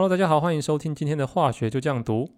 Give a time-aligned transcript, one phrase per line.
[0.00, 2.30] Hello，大家好，欢迎收听今天的化学就这样读。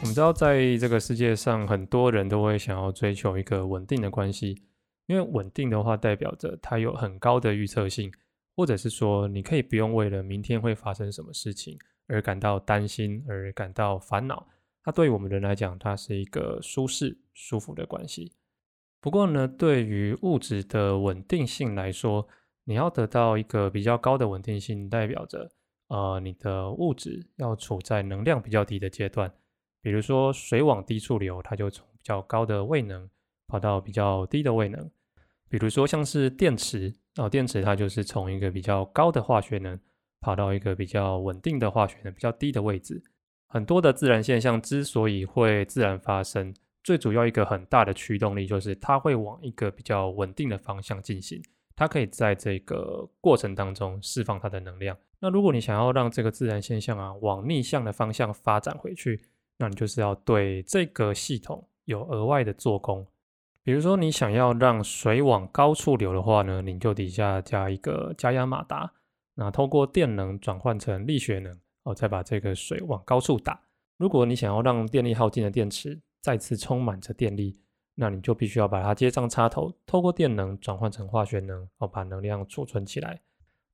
[0.00, 4.56] 我们知道，在这个世界上，很多人都会想要追求一个稳定的关系，
[5.06, 8.12] 因为稳定的话，代表着它有很高的预测性，
[8.56, 14.46] 或者是说，你可以不用为了明天会发生什么事情而感到担心，而感到烦恼。
[14.82, 18.32] 它对于我们人来讲，它是一个舒适、舒服的关系。
[19.00, 22.26] 不过呢，对于物质的稳定性来说，
[22.64, 25.48] 你要得到一个比较高的稳定性，代表着，
[25.88, 29.32] 呃，你的物质要处在能量比较低的阶段。
[29.82, 33.08] 比如说水往低处流，它就从比较高的位能
[33.46, 34.90] 跑到比较低的位能。
[35.48, 39.78] 比如说像是电池哦，电池它就是从一个比较高的化学能
[40.20, 43.02] 跑到一个比较稳定的化学能比较低的位置。
[43.48, 51.40] 很多的自然现象之所以会自然发生，最主要一个很大的驱动力就是它会往一个比较稳定的方向进行，
[51.76, 54.96] 它可以在这个过程当中释放它的能量。
[55.20, 59.22] 那如果你想要让这个自然现象啊往逆向的方向发展回去，
[59.56, 63.06] 那你就是要对这个系统有额外的做工，
[63.66, 68.92] 比如说你想要让水往高处流的话呢，你就底下加一个加压马达，
[69.34, 73.60] 那通过电能转换成力学能，哦，再把这个水往高处打。
[73.96, 77.58] 如果你想要让电力耗尽的电池再次充满着电力，
[77.96, 83.20] 那你就必须要把它接上插头，透过电能转换成化学能，哦，把能量储存起来。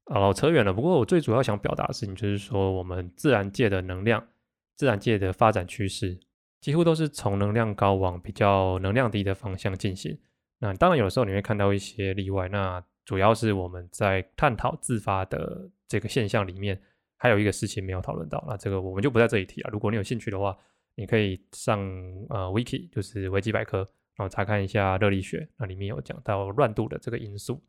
[0.07, 0.73] 好了，扯远了。
[0.73, 4.27] 不过我最主要想表达的事情就是说，我们自然界的能量。
[4.75, 6.19] 自然界的发展趋势
[6.63, 10.17] 几乎都是从能量高往比较能量低的方向进行。
[10.61, 12.49] 那当然，有的时候你会看到一些例外。
[12.49, 16.81] 那主要是我们在探讨自发的这个现象里面，
[17.19, 18.43] 还有一个事情没有讨论到。
[18.49, 19.71] 那这个我们就不在这里提了。
[19.73, 20.57] 如果你有兴趣的话，
[20.95, 21.81] 你可以上
[22.29, 23.79] 呃 wiki，就是维基百科，
[24.15, 27.61] 然后查看一下热力学，那里面有讲到乱度的这个因素。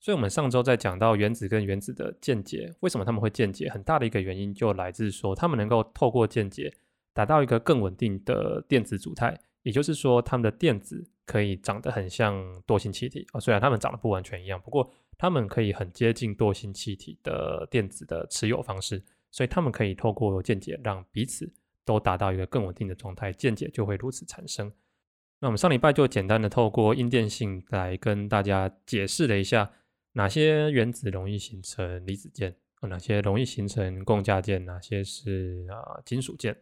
[0.00, 3.68] 所以，我们上周在讲到原子跟原子的间接，为什么他们会间接？
[3.68, 6.72] 很大的一个原因就来自说，他们能够透过间接
[7.12, 12.34] 达到一个更稳定的电子组态，也就是说，它们的电子可以长得很像
[12.66, 13.40] 惰性气体啊。
[13.40, 21.52] 虽然它们长得不完全一样，不过它们可以很接近惰性气体的电子的持有方式，所以它们可以透过间接让彼此
[21.84, 24.72] 都达到一个更稳定的状态，间接就会如此产生。
[25.40, 29.70] 那我们上礼拜就简单的透过阴电性来跟大家解释了一下。
[30.14, 32.56] 哪些原子容易形成离子键？
[32.80, 34.64] 哪些容易形成共价键？
[34.64, 36.56] 哪些是啊金属键？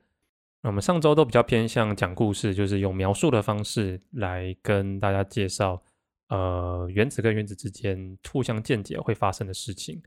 [0.66, 5.81] 我们上周都比较偏向讲故事，就是用描述的方式来跟大家介绍，
[6.28, 10.03] 呃，原子跟原子之间互相间接会发生的事情。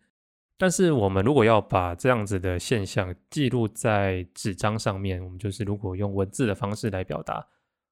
[0.58, 7.48] 但是我们如果要把这样子的现象记录在纸张上面，我们就是如果用文字的方式来表达，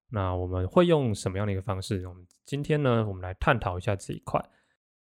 [0.10, 2.06] 那我们会用什么样的一个方式？
[2.06, 4.44] 我们今天呢，我们来探讨一下这一块。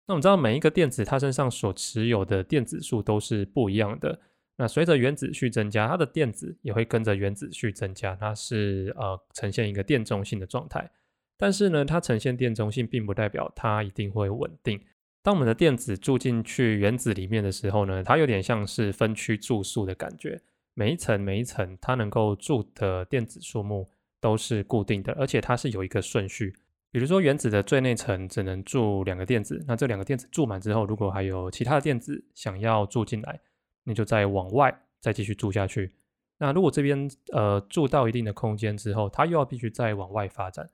[0.06, 4.20] 那我们知道每一个电子它身上所持有的电子数都是不一样的。
[4.58, 10.90] 那随着原子序增加，它的电子也会跟着原子序增加，它是呃呈现一个电中性的状态。
[11.38, 14.80] 但是呢，它呈现电中性，并不代表它一定会稳定。
[15.22, 20.40] 当我们的电子住进去原子里面的时候呢，它有点像是分区住宿的感觉。
[20.74, 23.90] 每一层每一层，它能够住的电子数目
[24.22, 26.54] 都是固定的，而且它是有一个顺序。
[26.92, 33.40] 比如说，原子的最内层只能住两个电子，那这两个电子住满之后，如果还有其他的电子想要住进来，
[33.86, 35.96] 你就再往外再继续住下去。
[36.38, 40.70] 那如果这边呃住到一定的空间之后，它又要必须再往外发展。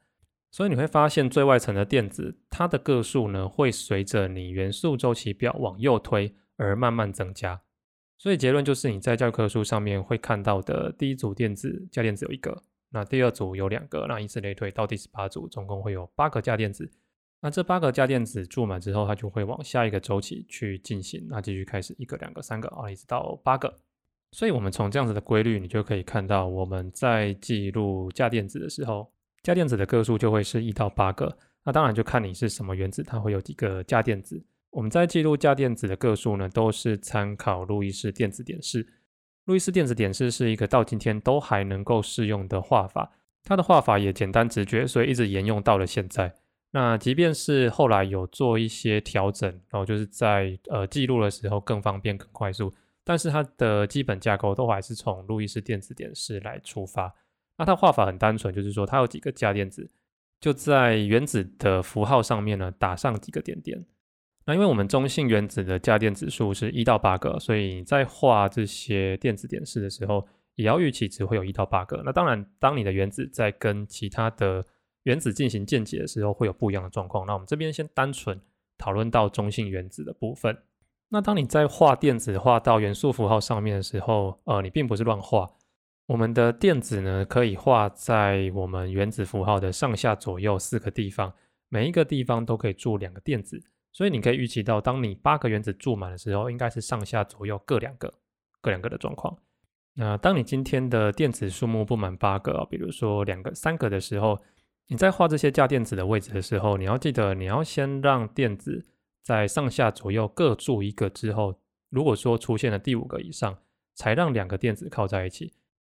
[0.50, 7.62] 所以你会发现最外层的电子，它的个数呢会随着你元素周期表往右推而慢慢增加。
[8.18, 12.64] 所以结论就是你在教科书上面会看到的第一组电子价电子有一个。
[12.90, 16.92] 那第二组有两个，那以此类推，到第十八组总共会有八个价电子。
[17.42, 23.74] 那这八个价电子注满之后，它就会往下一个周期去进行，那继续开始一个、两个、三个啊，一直到八个。
[24.32, 29.12] 所以，我们从这样子的规律，你就可以看到，我们在记录价电子的时候，
[29.44, 31.38] 价电子的个数就会是一到八个。
[31.66, 34.42] 那当然就看你是什么原子，它会有几个价电子。
[34.70, 38.88] 我们在记录价电子的个数呢，都是参考路易斯电子点式。
[39.46, 43.12] 路易斯电子点式是一个到今天都还能够适用的画法，
[43.44, 46.36] 它的画法也简单直觉，所以一直沿用到了现在。
[46.74, 52.74] 那即便是后来有做一些调整，然后就是在呃记录的时候更方便、更快速，
[53.04, 57.14] 但是它的基本架构都还是从路易斯电子点式来出发。
[57.58, 59.92] 那它画法很单纯，就是说它有几个价电子，
[60.40, 63.86] 就在原子的符号上面呢打上几个点点。
[64.46, 70.26] 那因为我们中性原子的价电子数是一到八个，所以在画这些电子点式的时候，
[70.56, 72.02] 也要预期只会有一到八个。
[72.04, 74.66] 那当然，当你的原子在跟其他的
[75.04, 77.26] 原子进行键结的时候，会有不一样的状况。
[77.26, 78.40] 那我们这边先单纯
[78.78, 80.58] 讨论到中性原子的部分。
[81.10, 85.50] 那当你在画电子画到元素符号上面的时候，呃，你并不是乱画。
[86.08, 91.34] 我们的电子呢，可以画在我们原子符号的上下左右四个地方，
[91.70, 93.62] 每一个地方都可以住两个电子。
[93.94, 98.14] 所以你可以预期到，当你八个原子住满的时候，应该是上下左右各两个、
[98.62, 99.38] 各两个的状况。
[99.94, 104.40] 那当你今天的电子数目不满八个，比如说两个、三个的时候，
[104.92, 108.86] 你在画这些价电子的位置的时候，你要记得，你要先让电子。
[109.24, 113.58] 在上下左右各住一个之后，如果说出现了第五个以上，
[113.96, 115.54] 才让两个电子靠在一起。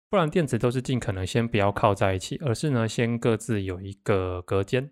[0.08, 4.88] 不然电子都是尽可能先不要靠在一起，而是呢先各自有一个隔间。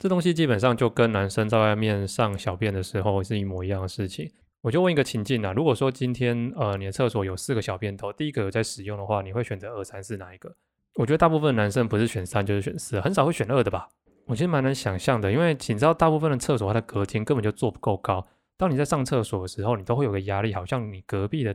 [0.00, 4.32] 这东西基本上就跟男生在外面上小便的时候是一模一样的事情。
[4.62, 10.56] 我就问一个情境啊，如果说今天呃你的厕所有四个小便头，第一个有在使用的话，你会选择二三四哪一个？
[10.94, 13.88] 我觉得大部分男生不是选三就是选四，很少会选二的吧。
[14.26, 18.26] 我其实蛮能想象的，因为你知道，大部分的厕所它的隔间根本就做不够高。
[18.56, 21.54] 当你在上厕所的时候，你都会有个压力，好像你隔壁的，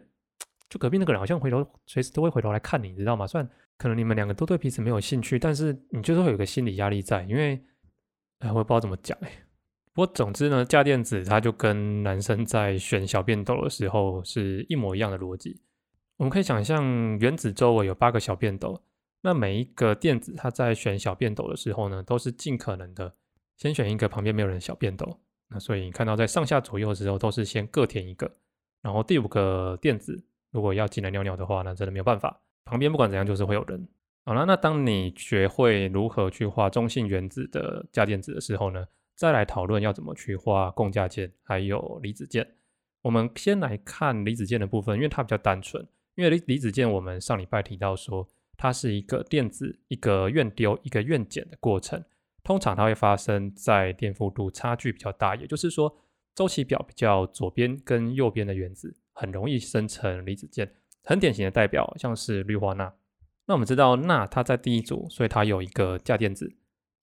[0.69, 3.25] 就隔壁那个人好像回头随时都会回头来看你，你知道吗？
[3.25, 7.59] 虽然可能你们两个都对彼此没有兴趣，但是你就是会有个心理压力在，因为，
[8.39, 9.31] 哎，我也不知道怎么讲哎。
[9.93, 15.59] 不过总之呢，价电子它就跟男生在选小便斗的时候是一模一样的逻辑。
[16.17, 16.83] 我们可以想象，
[17.19, 18.81] 原子周围有八个小便斗。
[19.21, 23.13] 那每一个电子，它在选小便斗的时候呢，都是尽可能的
[23.57, 25.19] 先选一个旁边没有人的小便斗。
[25.49, 28.31] 那所以你看到在上下左右的时候，都是先各填一个。
[28.81, 33.85] 然后第五个电子如果要进来尿尿的话，那真的没有办法，旁边不管怎样就是会有人。
[34.23, 38.85] 好了，那当你学会如何去画中性原子的价电子的时候呢，
[39.15, 42.47] 再来讨论要怎么去画共价键还有离子键。
[43.01, 45.85] 我们先来看离子键的部分，因为它比较单纯。
[46.15, 48.25] 因为离离子键我们上礼拜提到说。
[48.61, 52.03] 它是一个电子一个愿丢一个愿减的过程，
[52.43, 55.97] 通常它会发生在电负度差距比较大，也就是说
[56.35, 60.69] 周期表比较左边跟右边的原子很容易生成离子键，
[61.03, 62.93] 很典型的代表像是氯化钠。
[63.45, 66.45] 那我们知道钠它在第一组，所以它有一个价电子；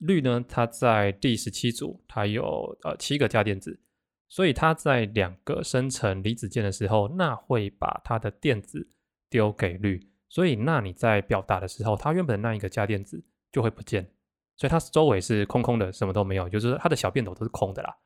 [0.01, 3.81] 氯呢它在第十七组，它有呃七个价电子，
[4.29, 8.91] 所以它在两个生成离子键的时候，钠会把它的电子
[9.31, 10.11] 丢给氯。
[10.37, 14.07] 所以，那你在表达的时候，它原本那一个价电子就会不见，
[14.55, 17.97] 所以它周围是空空的，什么都没有，就是它的小便斗都是空的啦。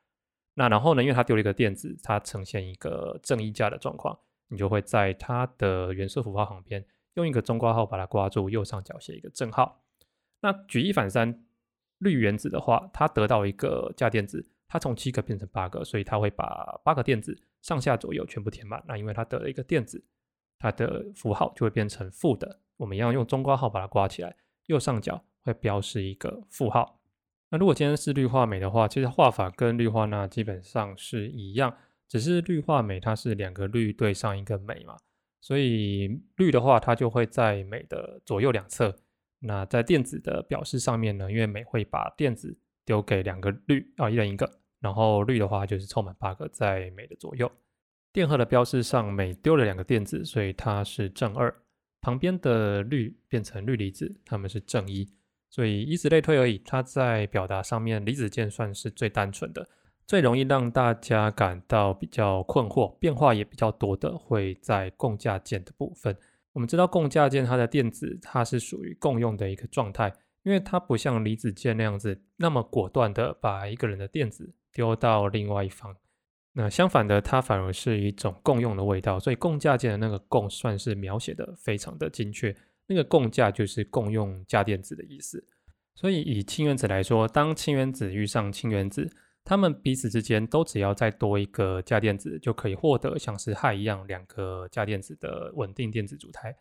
[0.54, 4.16] 那然后呢，因为它丢了一个电子，它呈现一个正一价的状况，
[4.46, 9.82] 你就会在它的元素符号旁边用一个中括号把它挂住，右上角写一个正号。
[10.40, 11.44] 那举一反三，
[11.98, 18.80] 氯原子的话，它得到一个价电子，它从七个变成八个，所以它会把八个电子上下左右全部填满。
[18.86, 20.04] 那因为它得了一个电子。
[20.60, 24.36] 它的符号就会变成负的，我们一样用中括号把它挂起来，
[24.66, 27.00] 右上角会标示一个负号。
[27.48, 31.74] 那如果今天是氯化镁的话，其实画法跟氯化钠基本上是一样，
[32.06, 34.96] 只是氯化镁它是两个氯对上一个镁嘛，
[35.40, 38.94] 所以氯的话它就会在镁的左右两侧。
[39.40, 42.54] 那在电子的表示上面呢，因为镁会把电子
[42.84, 47.50] 丢给两个氯啊，一人一个，然后氯的话就是凑满八个在镁的左右。
[48.12, 51.54] 电荷的标示上，每丢了两个电子，所以它是正二。
[52.00, 55.08] 旁边的氯变成氯离子，它们是正一。
[55.48, 56.58] 所以以此类推而已。
[56.64, 59.68] 它在表达上面，离子键算是最单纯的，
[60.06, 66.16] 最容易让大家感到比较困惑，变化也比较多的，会在共价键的部分。
[66.52, 70.12] 我们知道共价键它的电子，它是属于共用的一个状态，
[70.42, 75.94] 因为它不像离子键那样子那么果断的把一个人的电子丢到另外一方。
[76.52, 82.54] 那相反的，它反而是一种共用的味道，所以共价键的那个共算是描写的非常的精确。
[82.86, 85.46] 那个共价就是共用价电子的意思。
[85.94, 89.08] 所以以氢原子来说，当氢原子遇上氢原子，
[89.44, 96.56] 它们彼此之间都只要再多一个价电子，就可以获得像是氦一样两个价电子的稳定电子组态。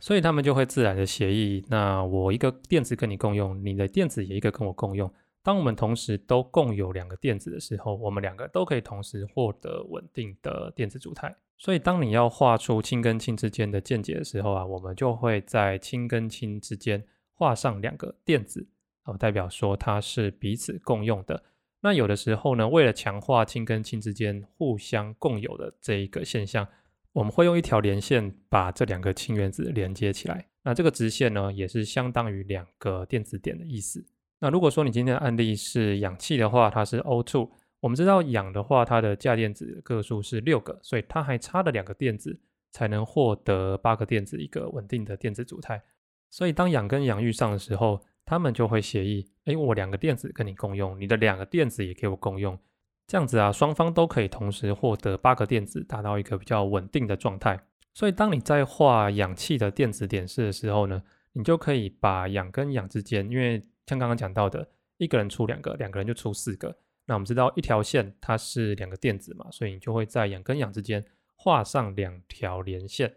[0.00, 5.10] 所以它们就会自然的协议，那我一个电子跟你共用，你的电子也一个跟我共用。
[5.42, 11.34] 当我们同时都共有两个电子的时候，我们两个都可以同时获得稳定的电子组态。
[11.56, 17.04] 所以，当你要画出氢跟氢之间的键结的时候啊，我们就会在氢跟氢之间
[17.34, 18.66] 画上两个电子，
[19.04, 21.42] 哦，代表说它是彼此共用的。
[21.82, 26.66] 那有的时候呢，为了强化氢跟氢之间互相共有的这一个现象，
[27.12, 30.46] 我们会用一条连线把这两个氢原子连接起来。
[30.62, 34.04] 那这个直线呢，也是相当于两个电子点的意思。
[34.40, 37.48] 那如果说你今天的案例是氧气的话，它是 O2，
[37.80, 42.40] 我们知道氧的话，它的价电子个数是六个，所以它还差了两个电子
[42.72, 45.82] 才能获得八个电子一个稳定的电子组态。
[46.30, 52.58] 所以当氧跟氧遇上的时候，他们就会协议：哎，我两个电子跟你共用，你的两个电子也给我共用，
[53.06, 57.60] 这样子啊，双方都可以同时获得八个电子，达到一个比较稳定的状态。
[57.92, 64.64] 所以当你在画氧气的电子点式的时候呢，你就可以把氧跟氧之间，因为像刚刚讲到的，
[64.98, 66.76] 一个人出两个，两个人就出四个。
[67.06, 71.04] 那我们知道一条线它是两个电子嘛，所以你就会在氧跟氧之间
[71.34, 73.12] 画上两条连线。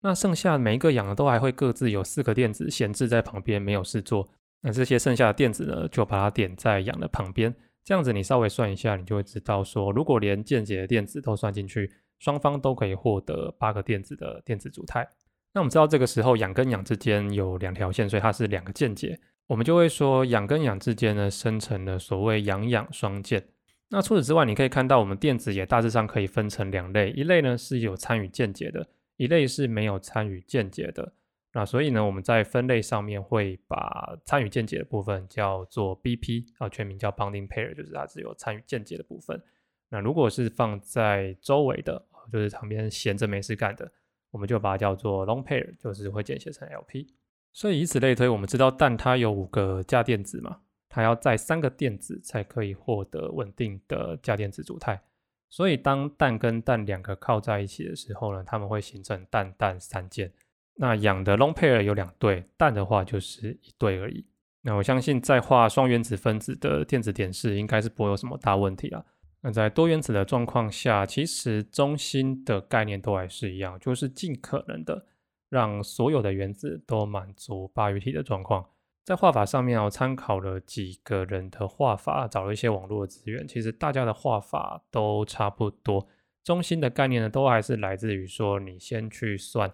[0.00, 4.28] 那剩下每一个氧呢，都还会各自有四个电子闲置在旁边，没有事做。
[4.62, 7.54] 那这些剩下的电子呢，就把它点在氧的旁边。
[7.84, 15.08] 这样子你稍微算一下，你就会知道说，如果连间接的电子都算进去，双方都可以获得八个电子的电子组态。
[15.52, 19.18] 那我们知道这个时候氧跟氧之间有两条线，所以它是两个间接。
[19.46, 23.46] 我们就会说氧跟氧之间呢生成了所谓氧氧双键。
[23.88, 31.12] 那除此之外，你可以看到我们电子也大致上可以分成两类，一类呢是有参与间接的，一类是没有参与间接的。
[31.52, 39.40] 那所以呢，我们在分类上面会把参与间接的部分叫做 BP 啊，全名叫 bonding pair，就是它只有参与间接的部分。
[39.88, 43.90] 那如果是放在周围的，就是旁边闲着没事干的，
[44.32, 47.06] 我们就把它叫做 lone pair，就是会简写成 LP。
[47.56, 50.58] 所以以此类推，我们知道氮它有五个价电子嘛，
[50.90, 55.00] 它要在三个电子才可以获得稳定的价电子组态。
[55.48, 60.30] 所以当氮跟氮两个靠在一起的时候呢，它们会形成氮氮三键。
[60.74, 64.26] 那氧的 lone pair 有两对，氮的话就是一对而已。
[64.60, 69.02] 那我相信在画双原子分子的电子点式，应该是不会有什么大问题啊。
[69.40, 75.06] 那在多原子的状况下，其实中心的概念都还是一样，就是尽可能的。
[75.48, 78.68] 让所有的原子都满足八隅体的状况，
[79.04, 83.46] 在画法上面，我参考了几个人的画法，找了一些网络资源。
[83.46, 86.08] 其实大家的画法都差不多，
[86.42, 89.72] 中心的概念呢，都还是来自于说，你先去算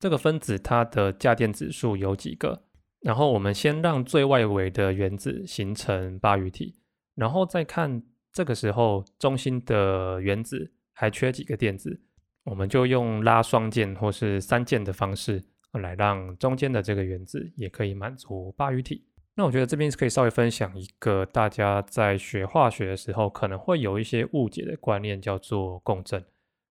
[0.00, 2.64] 这个分子它的价电子数有几个，
[3.00, 6.74] 然后我们先让最外围的原子形成八隅体，
[7.14, 8.02] 然后再看
[8.32, 12.02] 这个时候中心的原子还缺几个电子。
[12.44, 19.06] 我们就用拉双键或是三键的方式来让中间的这个原子也可以满足八隅体。
[19.34, 26.22] 那我觉得这边是可以稍微分享一个大家在学化学的时候可能会有一些误解的观念，叫做共振。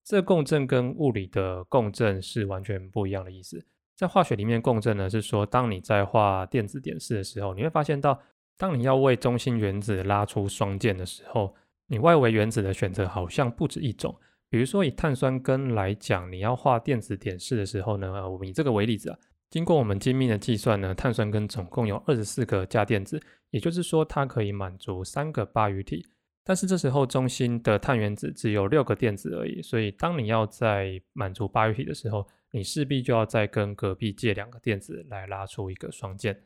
[0.04, 3.66] 这共振跟物理的共振是完全不一样的意思。
[3.96, 8.20] 在化学里面，共振呢是说，当你在画电子点式的时候，你会发现到，
[8.58, 11.56] 当你要为中心原子拉出双键的时候，
[11.88, 14.16] 你外围原子的选择好像不止一种。
[14.52, 19.18] 比如说以碳酸根来讲，你要画电子点式的时候呢，我们以这个为例子啊，
[19.50, 26.06] 经过我们精密的计算呢，碳酸根总共有二十四个价电子，也就是说它可以满足三个八隅体。
[26.44, 36.38] 但是这时候中心的碳原子只有六个电子而已，所以当你要在满足八隅体的时候，你势必就要再跟隔壁借两个电子来拉出一个双键。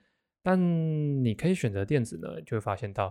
[0.44, 3.08] 但你可以选择电子呢，就会发现到，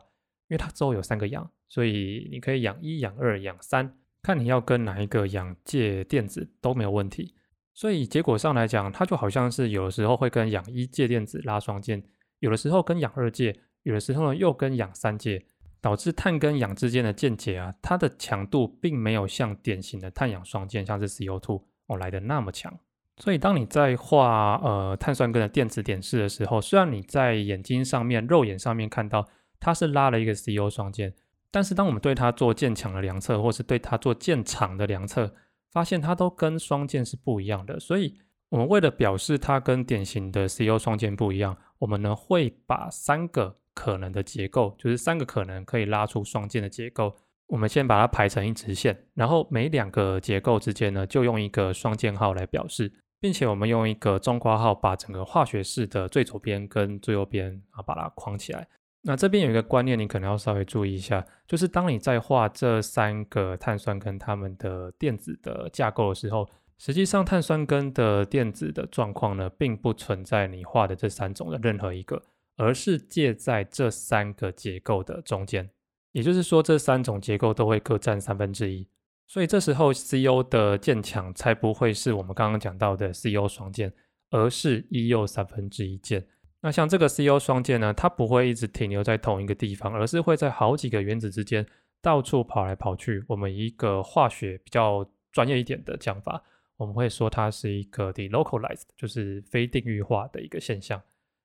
[0.46, 3.92] 因为它周围有三个氧，所以你可以氧一、氧二、氧三。
[4.24, 7.34] 看你要跟哪一个氧借电子都没有问题，
[7.74, 12.02] 所以结果上来讲，它就好像是有的时候会跟氧一借电子拉双键，
[12.38, 15.44] 有的时候跟氧二借，有的时候呢又跟氧三借，
[15.82, 22.72] 导致碳跟氧之间的键结啊，它的强度并没有像典型的碳氧双键，像是 CO2 哦来的那么强。
[23.18, 29.28] 所以当你在画呃碳酸根的电子点式的时候，虽然你在眼睛上面肉眼上面看到
[29.60, 31.12] 它是拉了一个 CO 双键。
[31.54, 35.32] 但是，当我们对它做渐强的量测，或是对它做渐长的量测，
[35.70, 37.78] 发现它都跟双键是不一样的。
[37.78, 38.18] 所以，
[38.48, 47.14] 我们为了表示它跟典型的 CO 双键不一样，我们呢会把三个可能的结构，就是三个可能可以拉出双键的结构，
[47.46, 58.66] 我们先把它排成一直线，然后每两个结构之间呢，就用一个双键号来表示，并且我们用一个中括号把整个化学式的最左边跟最右边啊把它框起来。
[59.06, 72.22] 那这边有一个观念，你可能要稍微注意一下，就是当你在画这三个碳酸根它们的电子的架构的时候，实际上碳酸根的电子的状况呢，并不存在你画的这三种的任何一个，
[72.56, 75.68] 而是介在这三个结构的中间。
[76.12, 78.88] 也就是说，这三种结构都会各占三分之一，
[79.26, 83.92] 所以这时候 CO 的键强才不会是我们刚刚讲到的 CO 双键，
[84.30, 86.26] 而是一又三分之一键。
[86.64, 91.66] 那像这个 CO 双键呢，它不会一直停留在同一个地方，而是会在好几个原子之间
[92.00, 93.22] 到处跑来跑去。
[93.28, 96.42] 我们一个化学比较专业一点的讲法，
[96.78, 100.98] 我们会说它是一个 delocalized，就是非定域化的一个现象。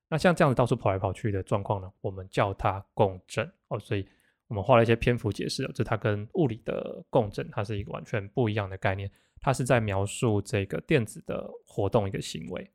[0.08, 3.78] 那像这样子到处跑来跑去的状况呢，我们叫它共振哦。
[3.78, 4.08] 所以
[4.48, 12.70] 我们花了一些篇幅解释了，就它跟物理的共振，它是一个完全不一样的概念，它是在描述这个电子的活动一个行为。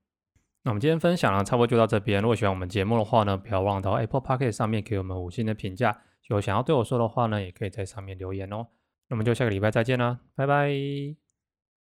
[0.65, 2.19] 那我们今天分享呢，差不多就到这边。
[2.24, 5.95] 如果喜欢我们节目的话呢，不要忘到 Apple p o c k e t 上面给我们五星的评价。
[6.27, 8.65] 有想要对我说的话呢，也可以在上面留言哦。
[9.07, 11.25] 那我们就下个礼拜再见啦，拜拜。